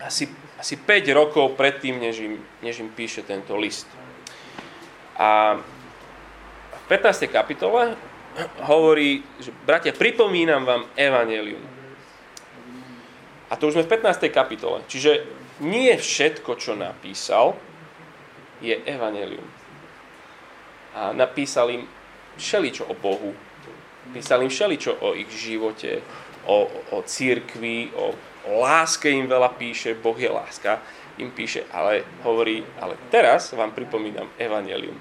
asi, 0.00 0.24
asi 0.60 0.76
5 0.76 1.08
rokov 1.16 1.56
predtým, 1.56 1.96
než 1.96 2.20
im, 2.20 2.36
než 2.60 2.84
im 2.84 2.92
píše 2.92 3.24
tento 3.24 3.56
list. 3.56 3.88
A 5.16 5.56
v 6.72 6.84
15. 6.92 7.32
kapitole 7.32 7.96
hovorí, 8.68 9.24
že 9.40 9.56
bratia, 9.64 9.96
pripomínam 9.96 10.68
vám 10.68 10.84
evanelium. 11.00 11.64
A 13.50 13.56
to 13.56 13.72
už 13.72 13.80
sme 13.80 13.88
v 13.88 13.92
15. 13.98 14.28
kapitole. 14.28 14.84
Čiže 14.84 15.24
nie 15.64 15.90
všetko, 15.96 16.54
čo 16.60 16.76
napísal, 16.76 17.56
je 18.60 18.76
evanelium. 18.84 19.44
A 20.94 21.16
napísal 21.16 21.72
im 21.72 21.82
všeličo 22.36 22.84
o 22.84 22.94
Bohu. 22.94 23.32
Písal 24.12 24.44
im 24.44 24.52
všeličo 24.52 24.92
o 25.00 25.16
ich 25.16 25.28
živote, 25.32 26.04
o, 26.46 26.68
o 26.94 26.98
církvi, 27.02 27.90
o, 27.96 28.12
láske 28.48 29.10
im 29.10 29.28
veľa 29.28 29.52
píše, 29.56 29.96
Boh 29.98 30.16
je 30.16 30.30
láska. 30.30 30.80
im 31.20 31.28
píše, 31.28 31.68
ale 31.68 32.08
hovorí, 32.24 32.64
ale 32.80 32.96
teraz 33.12 33.52
vám 33.52 33.76
pripomínam 33.76 34.32
Evangelium. 34.40 34.96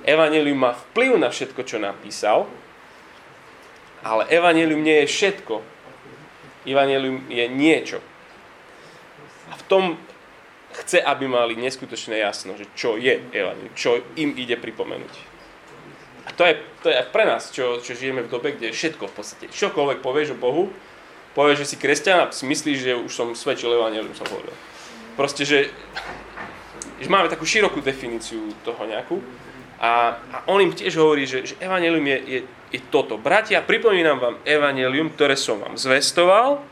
Evangelium 0.00 0.56
má 0.56 0.72
vplyv 0.72 1.20
na 1.20 1.28
všetko, 1.28 1.60
čo 1.68 1.76
napísal, 1.76 2.48
ale 4.00 4.26
Evangelium 4.32 4.80
nie 4.80 5.04
je 5.04 5.12
všetko. 5.12 5.54
Evangelium 6.64 7.28
je 7.28 7.44
niečo. 7.52 7.98
A 9.52 9.60
v 9.60 9.64
tom 9.68 9.84
chce, 10.72 11.04
aby 11.04 11.28
mali 11.28 11.52
neskutočné 11.60 12.18
jasno, 12.18 12.56
že 12.56 12.64
čo 12.72 12.96
je 12.96 13.20
Evangelium, 13.30 13.76
čo 13.76 14.00
im 14.16 14.32
ide 14.40 14.56
pripomenúť. 14.56 15.14
A 16.22 16.30
to 16.32 16.46
je, 16.46 16.54
to 16.80 16.88
je 16.88 17.02
pre 17.10 17.26
nás, 17.26 17.50
čo, 17.50 17.82
čo 17.82 17.98
žijeme 17.98 18.24
v 18.24 18.30
dobe, 18.30 18.54
kde 18.54 18.72
všetko 18.72 19.10
v 19.10 19.14
podstate, 19.14 19.50
čokoľvek 19.50 19.98
povieš 20.00 20.34
o 20.34 20.40
Bohu, 20.40 20.70
povieš, 21.32 21.66
že 21.66 21.70
si 21.74 21.76
kresťan 21.80 22.28
a 22.28 22.30
si 22.32 22.44
myslíš, 22.44 22.78
že 22.78 22.92
už 22.96 23.12
som 23.12 23.28
svedčil 23.32 23.72
Evangelium, 23.72 24.14
som 24.16 24.28
hovoril. 24.28 24.52
Proste, 25.16 25.44
že, 25.44 25.68
že 27.00 27.08
máme 27.08 27.28
takú 27.28 27.44
širokú 27.44 27.84
definíciu 27.84 28.52
toho 28.64 28.82
nejakú. 28.84 29.20
A, 29.82 30.16
a 30.30 30.36
on 30.46 30.62
im 30.62 30.70
tiež 30.70 30.94
hovorí, 30.94 31.26
že, 31.26 31.42
že 31.42 31.54
Evangelium 31.58 32.06
je, 32.06 32.18
je, 32.22 32.40
je 32.70 32.80
toto. 32.88 33.18
Bratia, 33.18 33.60
pripomínam 33.60 34.22
vám 34.22 34.36
Evangelium, 34.46 35.10
ktoré 35.10 35.34
som 35.34 35.58
vám 35.58 35.74
zvestoval, 35.74 36.62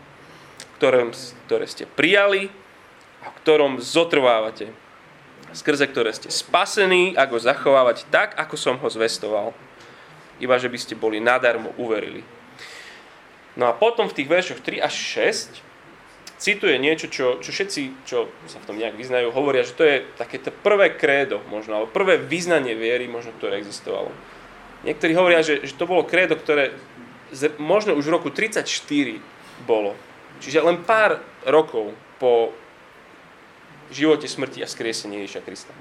ktoré, 0.78 1.10
ktoré 1.44 1.64
ste 1.66 1.84
prijali, 1.90 2.48
a 3.20 3.28
v 3.28 3.36
ktorom 3.44 3.72
zotrvávate, 3.80 4.72
skrze 5.52 5.84
ktoré 5.88 6.12
ste 6.16 6.32
spasení, 6.32 7.12
ako 7.16 7.36
zachovávať 7.36 8.08
tak, 8.08 8.36
ako 8.36 8.56
som 8.56 8.76
ho 8.80 8.88
zvestoval. 8.88 9.52
Iba, 10.40 10.56
že 10.56 10.72
by 10.72 10.78
ste 10.80 10.94
boli 10.96 11.20
nadarmo 11.20 11.76
uverili. 11.76 12.24
No 13.58 13.66
a 13.66 13.72
potom 13.74 14.06
v 14.06 14.16
tých 14.16 14.30
veršoch 14.30 14.60
3 14.62 14.78
až 14.82 14.94
6 14.94 15.70
cituje 16.40 16.80
niečo, 16.80 17.12
čo, 17.12 17.36
čo 17.42 17.50
všetci, 17.52 18.08
čo 18.08 18.30
sa 18.48 18.58
v 18.62 18.66
tom 18.66 18.76
nejak 18.80 18.96
vyznajú, 18.96 19.28
hovoria, 19.34 19.66
že 19.66 19.76
to 19.76 19.84
je 19.84 19.96
také 20.16 20.40
to 20.40 20.48
prvé 20.48 20.94
krédo 20.96 21.44
možno, 21.52 21.76
alebo 21.76 21.92
prvé 21.92 22.16
vyznanie 22.16 22.72
viery 22.72 23.10
možno, 23.10 23.36
ktoré 23.36 23.60
existovalo. 23.60 24.08
Niektorí 24.88 25.12
hovoria, 25.12 25.44
že, 25.44 25.60
že 25.60 25.76
to 25.76 25.84
bolo 25.84 26.08
krédo, 26.08 26.40
ktoré 26.40 26.72
z, 27.28 27.52
možno 27.60 27.92
už 27.92 28.08
v 28.08 28.14
roku 28.16 28.28
34 28.32 28.64
bolo. 29.68 29.92
Čiže 30.40 30.64
len 30.64 30.80
pár 30.80 31.20
rokov 31.44 31.92
po 32.16 32.56
živote, 33.92 34.24
smrti 34.24 34.64
a 34.64 34.70
skriesení 34.70 35.20
Ježiša 35.20 35.44
Krista. 35.44 35.72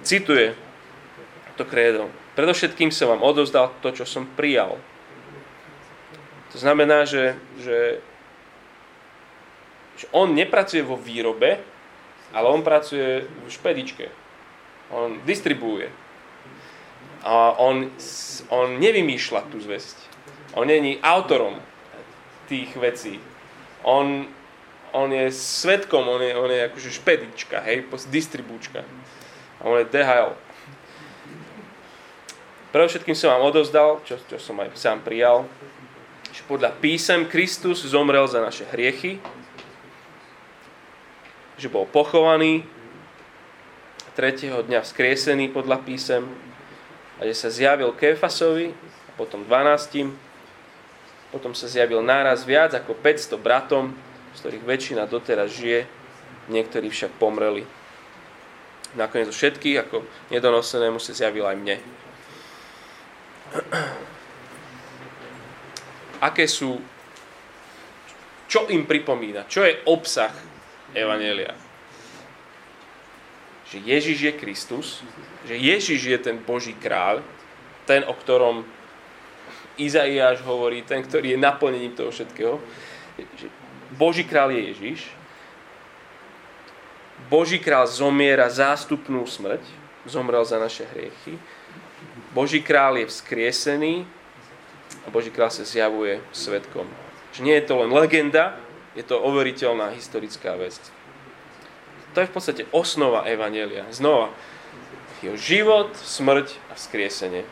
Cituje 0.00 0.56
to 1.58 1.66
krédo. 1.66 2.08
Predovšetkým 2.38 2.94
som 2.94 3.10
vám 3.12 3.26
odovzdal 3.26 3.74
to, 3.82 3.90
čo 3.90 4.06
som 4.06 4.24
prijal. 4.24 4.78
To 6.52 6.56
znamená, 6.58 7.04
že, 7.04 7.36
že, 7.60 8.00
že 9.96 10.06
on 10.12 10.32
nepracuje 10.32 10.80
vo 10.80 10.96
výrobe, 10.96 11.60
ale 12.32 12.46
on 12.48 12.64
pracuje 12.64 13.24
v 13.24 13.48
špedičke. 13.48 14.08
On 14.88 15.20
distribuuje. 15.28 15.92
A 17.24 17.52
on, 17.60 17.92
on 18.48 18.80
nevymýšľa 18.80 19.52
tú 19.52 19.60
zväzť. 19.60 19.96
On 20.56 20.64
není 20.64 20.96
autorom 21.04 21.60
tých 22.48 22.72
vecí. 22.80 23.20
On, 23.84 24.24
on 24.96 25.08
je 25.12 25.28
svetkom, 25.28 26.08
on 26.08 26.22
je, 26.24 26.32
on 26.32 26.48
je 26.48 26.60
akože 26.72 26.90
špedička, 26.96 27.60
hej, 27.68 27.84
distribúčka. 28.08 28.88
A 29.60 29.62
on 29.68 29.84
je 29.84 29.90
DHL. 29.92 30.32
Pre 32.68 32.84
všetkým 32.84 33.16
som 33.16 33.32
vám 33.32 33.48
odovzdal, 33.48 34.00
čo, 34.04 34.20
čo 34.28 34.36
som 34.36 34.60
aj 34.60 34.76
sám 34.76 35.00
prijal, 35.00 35.48
že 36.38 36.46
podľa 36.46 36.70
písem 36.78 37.26
Kristus 37.26 37.82
zomrel 37.82 38.22
za 38.30 38.38
naše 38.38 38.62
hriechy, 38.70 39.18
že 41.58 41.66
bol 41.66 41.82
pochovaný, 41.82 42.62
tretieho 44.14 44.62
dňa 44.62 44.86
vzkriesený 44.86 45.50
podľa 45.50 45.82
písem 45.82 46.22
a 47.18 47.26
že 47.26 47.34
sa 47.34 47.50
zjavil 47.50 47.90
Kéfasovi, 47.90 48.70
a 48.70 49.10
potom 49.18 49.42
12, 49.42 50.14
potom 51.34 51.58
sa 51.58 51.66
zjavil 51.66 52.06
náraz 52.06 52.46
viac 52.46 52.70
ako 52.70 52.94
500 52.94 53.34
bratom, 53.42 53.90
z 54.34 54.38
ktorých 54.38 54.62
väčšina 54.62 55.10
doteraz 55.10 55.50
žije, 55.50 55.90
niektorí 56.46 56.86
však 56.86 57.18
pomreli. 57.18 57.66
Nakoniec 58.94 59.34
všetkých, 59.34 59.90
ako 59.90 60.06
nedonosenému, 60.30 61.02
sa 61.02 61.18
zjavil 61.18 61.50
aj 61.50 61.56
mne. 61.58 61.76
Aké 66.18 66.50
sú, 66.50 66.78
čo 68.50 68.66
im 68.72 68.88
pripomína, 68.88 69.46
čo 69.46 69.62
je 69.62 69.78
obsah 69.86 70.34
Evanelia? 70.90 71.54
Že 73.68 73.78
Ježiš 73.84 74.18
je 74.24 74.32
Kristus, 74.32 74.86
že 75.44 75.54
Ježiš 75.54 76.00
je 76.00 76.18
ten 76.18 76.40
Boží 76.40 76.72
kráľ, 76.74 77.20
ten, 77.84 78.02
o 78.08 78.14
ktorom 78.16 78.64
Izaiáš 79.78 80.42
hovorí, 80.42 80.82
ten, 80.82 81.04
ktorý 81.04 81.36
je 81.36 81.38
naplnením 81.38 81.94
toho 81.94 82.10
všetkého. 82.10 82.58
Boží 83.94 84.26
král 84.26 84.50
je 84.50 84.74
Ježiš. 84.74 85.00
Boží 87.30 87.62
král 87.62 87.86
zomiera 87.86 88.50
zástupnú 88.50 89.22
smrť, 89.22 89.62
zomrel 90.08 90.42
za 90.42 90.58
naše 90.58 90.88
hriechy. 90.88 91.38
Boží 92.34 92.64
král 92.64 92.98
je 92.98 93.06
vzkriesený 93.06 94.17
a 95.08 95.14
Boží 95.14 95.32
král 95.32 95.48
sa 95.48 95.64
zjavuje 95.64 96.20
svetkom. 96.36 96.84
Že 97.32 97.40
nie 97.48 97.56
je 97.56 97.64
to 97.64 97.80
len 97.80 97.88
legenda, 97.88 98.60
je 98.92 99.00
to 99.00 99.16
overiteľná 99.16 99.96
historická 99.96 100.52
vec. 100.60 100.76
To 102.12 102.20
je 102.20 102.28
v 102.28 102.34
podstate 102.34 102.62
osnova 102.76 103.24
Evanelia. 103.24 103.88
Znova, 103.88 104.28
jeho 105.24 105.40
život, 105.40 105.96
smrť 105.96 106.52
a 106.68 106.76
vzkriesenie. 106.76 107.48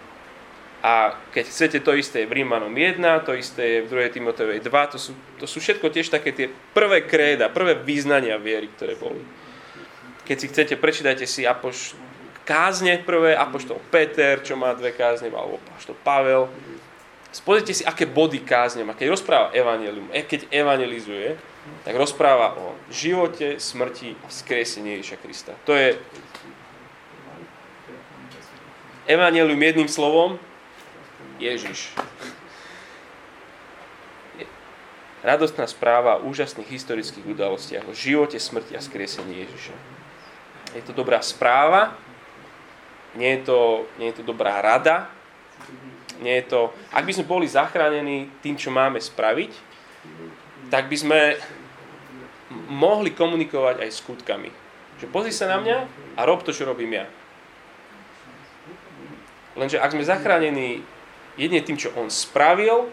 A 0.84 1.16
keď 1.32 1.44
chcete, 1.48 1.78
to 1.80 1.96
isté 1.96 2.22
je 2.22 2.30
v 2.30 2.44
Rímanom 2.44 2.70
1, 2.70 3.00
to 3.24 3.32
isté 3.32 3.80
je 3.80 3.88
v 3.88 4.06
2. 4.06 4.14
Timotevej 4.20 4.60
2, 4.62 4.92
to 4.92 4.98
sú, 5.00 5.16
to 5.40 5.48
sú 5.48 5.58
všetko 5.58 5.88
tiež 5.90 6.12
také 6.12 6.30
tie 6.36 6.52
prvé 6.76 7.02
kréda, 7.08 7.50
prvé 7.50 7.74
význania 7.74 8.36
viery, 8.36 8.68
ktoré 8.70 8.94
boli. 8.94 9.18
Keď 10.28 10.36
si 10.36 10.46
chcete, 10.46 10.74
prečítajte 10.78 11.26
si 11.26 11.42
Apoš, 11.42 11.96
kázne 12.46 13.02
prvé, 13.02 13.34
Apoštol 13.34 13.82
Peter, 13.90 14.38
čo 14.46 14.54
má 14.54 14.70
dve 14.78 14.94
kázne, 14.94 15.26
alebo 15.32 15.58
Apoštol 15.74 15.98
Pavel. 16.06 16.46
Spozrite 17.36 17.76
si, 17.76 17.84
aké 17.84 18.08
body 18.08 18.40
kázne 18.40 18.80
má. 18.80 18.96
Keď 18.96 19.12
rozpráva 19.12 19.52
evanelium, 19.52 20.08
e, 20.08 20.24
keď 20.24 20.48
evangelizuje, 20.48 21.36
tak 21.84 21.92
rozpráva 21.92 22.56
o 22.56 22.72
živote, 22.88 23.60
smrti 23.60 24.16
a 24.24 24.32
vzkriesení 24.32 24.96
Ježiša 24.96 25.16
Krista. 25.20 25.52
To 25.68 25.76
je 25.76 26.00
evanelium 29.04 29.60
jedným 29.60 29.90
slovom, 29.92 30.40
Ježiš. 31.36 31.92
Radostná 35.20 35.68
správa 35.68 36.16
o 36.16 36.32
úžasných 36.32 36.72
historických 36.72 37.28
udalostiach, 37.28 37.84
o 37.84 37.92
živote, 37.92 38.40
smrti 38.40 38.72
a 38.72 38.80
skriesení 38.80 39.44
Ježiša. 39.44 39.76
Je 40.72 40.82
to 40.88 40.96
dobrá 40.96 41.20
správa, 41.20 42.00
nie 43.12 43.36
je 43.36 43.40
to, 43.44 43.60
nie 44.00 44.08
je 44.08 44.16
to 44.20 44.24
dobrá 44.24 44.64
rada, 44.64 45.12
nie 46.20 46.40
je 46.42 46.44
to... 46.48 46.60
Ak 46.92 47.04
by 47.04 47.12
sme 47.12 47.28
boli 47.28 47.46
zachránení 47.48 48.30
tým, 48.40 48.56
čo 48.56 48.72
máme 48.72 49.00
spraviť, 49.00 49.52
tak 50.70 50.90
by 50.90 50.96
sme 50.96 51.20
mohli 52.70 53.12
komunikovať 53.12 53.82
aj 53.82 53.90
skutkami. 53.90 54.50
Že 55.02 55.06
pozri 55.12 55.32
sa 55.34 55.50
na 55.50 55.60
mňa 55.60 55.78
a 56.16 56.20
rob 56.24 56.40
to, 56.40 56.54
čo 56.54 56.64
robím 56.64 56.96
ja. 56.96 57.06
Lenže 59.56 59.80
ak 59.80 59.92
sme 59.92 60.04
zachránení 60.04 60.84
jedine 61.40 61.64
tým, 61.64 61.80
čo 61.80 61.92
on 61.96 62.12
spravil 62.12 62.88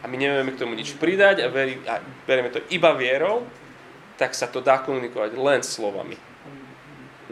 a 0.00 0.08
my 0.08 0.16
nevieme 0.16 0.52
k 0.52 0.60
tomu 0.60 0.76
nič 0.76 0.96
pridať 0.96 1.44
a, 1.44 1.48
veri, 1.48 1.80
a 1.88 2.00
berieme 2.28 2.52
to 2.52 2.60
iba 2.72 2.92
vierou, 2.96 3.44
tak 4.16 4.36
sa 4.36 4.48
to 4.48 4.60
dá 4.60 4.80
komunikovať 4.80 5.34
len 5.36 5.60
slovami. 5.64 6.16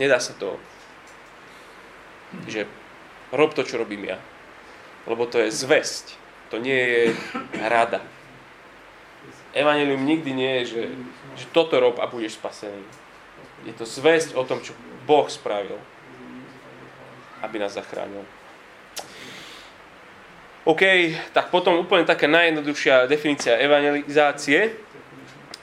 Nedá 0.01 0.17
sa 0.17 0.33
to, 0.33 0.57
že 2.49 2.65
rob 3.33 3.53
to, 3.53 3.63
čo 3.63 3.81
robím 3.81 4.09
ja. 4.09 4.19
Lebo 5.11 5.27
to 5.27 5.43
je 5.43 5.51
zväzť. 5.51 6.15
To 6.55 6.63
nie 6.63 6.79
je 6.79 7.03
rada. 7.67 7.99
Evangelium 9.51 10.07
nikdy 10.07 10.31
nie 10.31 10.53
je, 10.63 10.65
že, 10.67 10.83
že 11.43 11.47
toto 11.51 11.83
rob 11.83 11.99
a 11.99 12.07
budeš 12.07 12.39
spasený. 12.39 12.87
Je 13.67 13.75
to 13.75 13.83
zväzť 13.83 14.39
o 14.39 14.47
tom, 14.47 14.63
čo 14.63 14.73
Boh 15.11 15.27
spravil, 15.27 15.77
aby 17.43 17.57
nás 17.59 17.75
zachránil. 17.75 18.23
OK, 20.63 20.83
tak 21.35 21.51
potom 21.51 21.83
úplne 21.83 22.07
taká 22.07 22.29
najjednoduchšia 22.31 23.11
definícia 23.11 23.59
evangelizácie, 23.59 24.77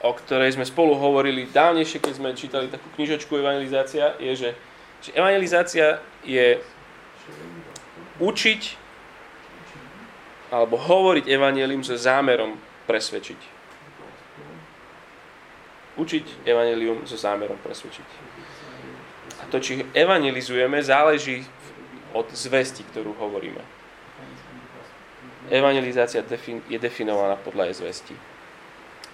o 0.01 0.11
ktorej 0.13 0.57
sme 0.57 0.65
spolu 0.65 0.97
hovorili 0.97 1.47
dávnejšie, 1.47 2.01
keď 2.01 2.13
sme 2.17 2.37
čítali 2.37 2.67
takú 2.67 2.85
knižočku 2.97 3.33
Evangelizácia, 3.37 4.13
je, 4.17 4.33
že, 4.33 4.49
že 5.01 5.09
evangelizácia 5.13 6.01
je 6.25 6.61
učiť 8.17 8.61
alebo 10.51 10.79
hovoriť 10.79 11.27
evangelium 11.27 11.83
so 11.83 11.95
zámerom 11.95 12.55
presvedčiť. 12.87 13.57
učiť 15.97 16.45
evanelium 16.45 17.09
so 17.09 17.17
zámerom 17.17 17.57
presvedčiť. 17.65 18.07
A 19.41 19.43
to, 19.49 19.57
či 19.57 19.81
evangelizujeme, 19.97 20.77
záleží 20.77 21.41
od 22.13 22.29
zvesti, 22.37 22.85
ktorú 22.85 23.17
hovoríme. 23.17 23.61
Evangelizácia 25.49 26.21
je 26.69 26.77
definovaná 26.77 27.33
podľa 27.41 27.73
jej 27.73 27.75
zvesti. 27.81 28.15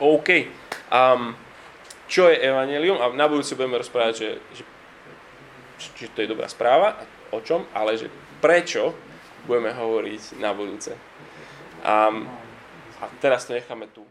OK. 0.01 0.29
Um, 0.91 1.37
čo 2.11 2.27
je 2.27 2.41
evanelium? 2.41 2.99
A 2.99 3.13
na 3.15 3.31
budúci 3.31 3.55
budeme 3.55 3.79
rozprávať, 3.79 4.13
že, 4.19 4.29
že, 4.59 4.63
že 6.03 6.07
to 6.11 6.19
je 6.19 6.31
dobrá 6.35 6.51
správa, 6.51 6.99
o 7.31 7.39
čom, 7.39 7.63
ale 7.71 7.95
že 7.95 8.11
prečo 8.43 8.91
budeme 9.47 9.71
hovoriť 9.71 10.39
na 10.41 10.51
budúce. 10.51 10.95
A 11.83 12.09
teraz 13.19 13.45
to 13.45 13.53
necháme 13.53 13.87
tu. 13.87 14.07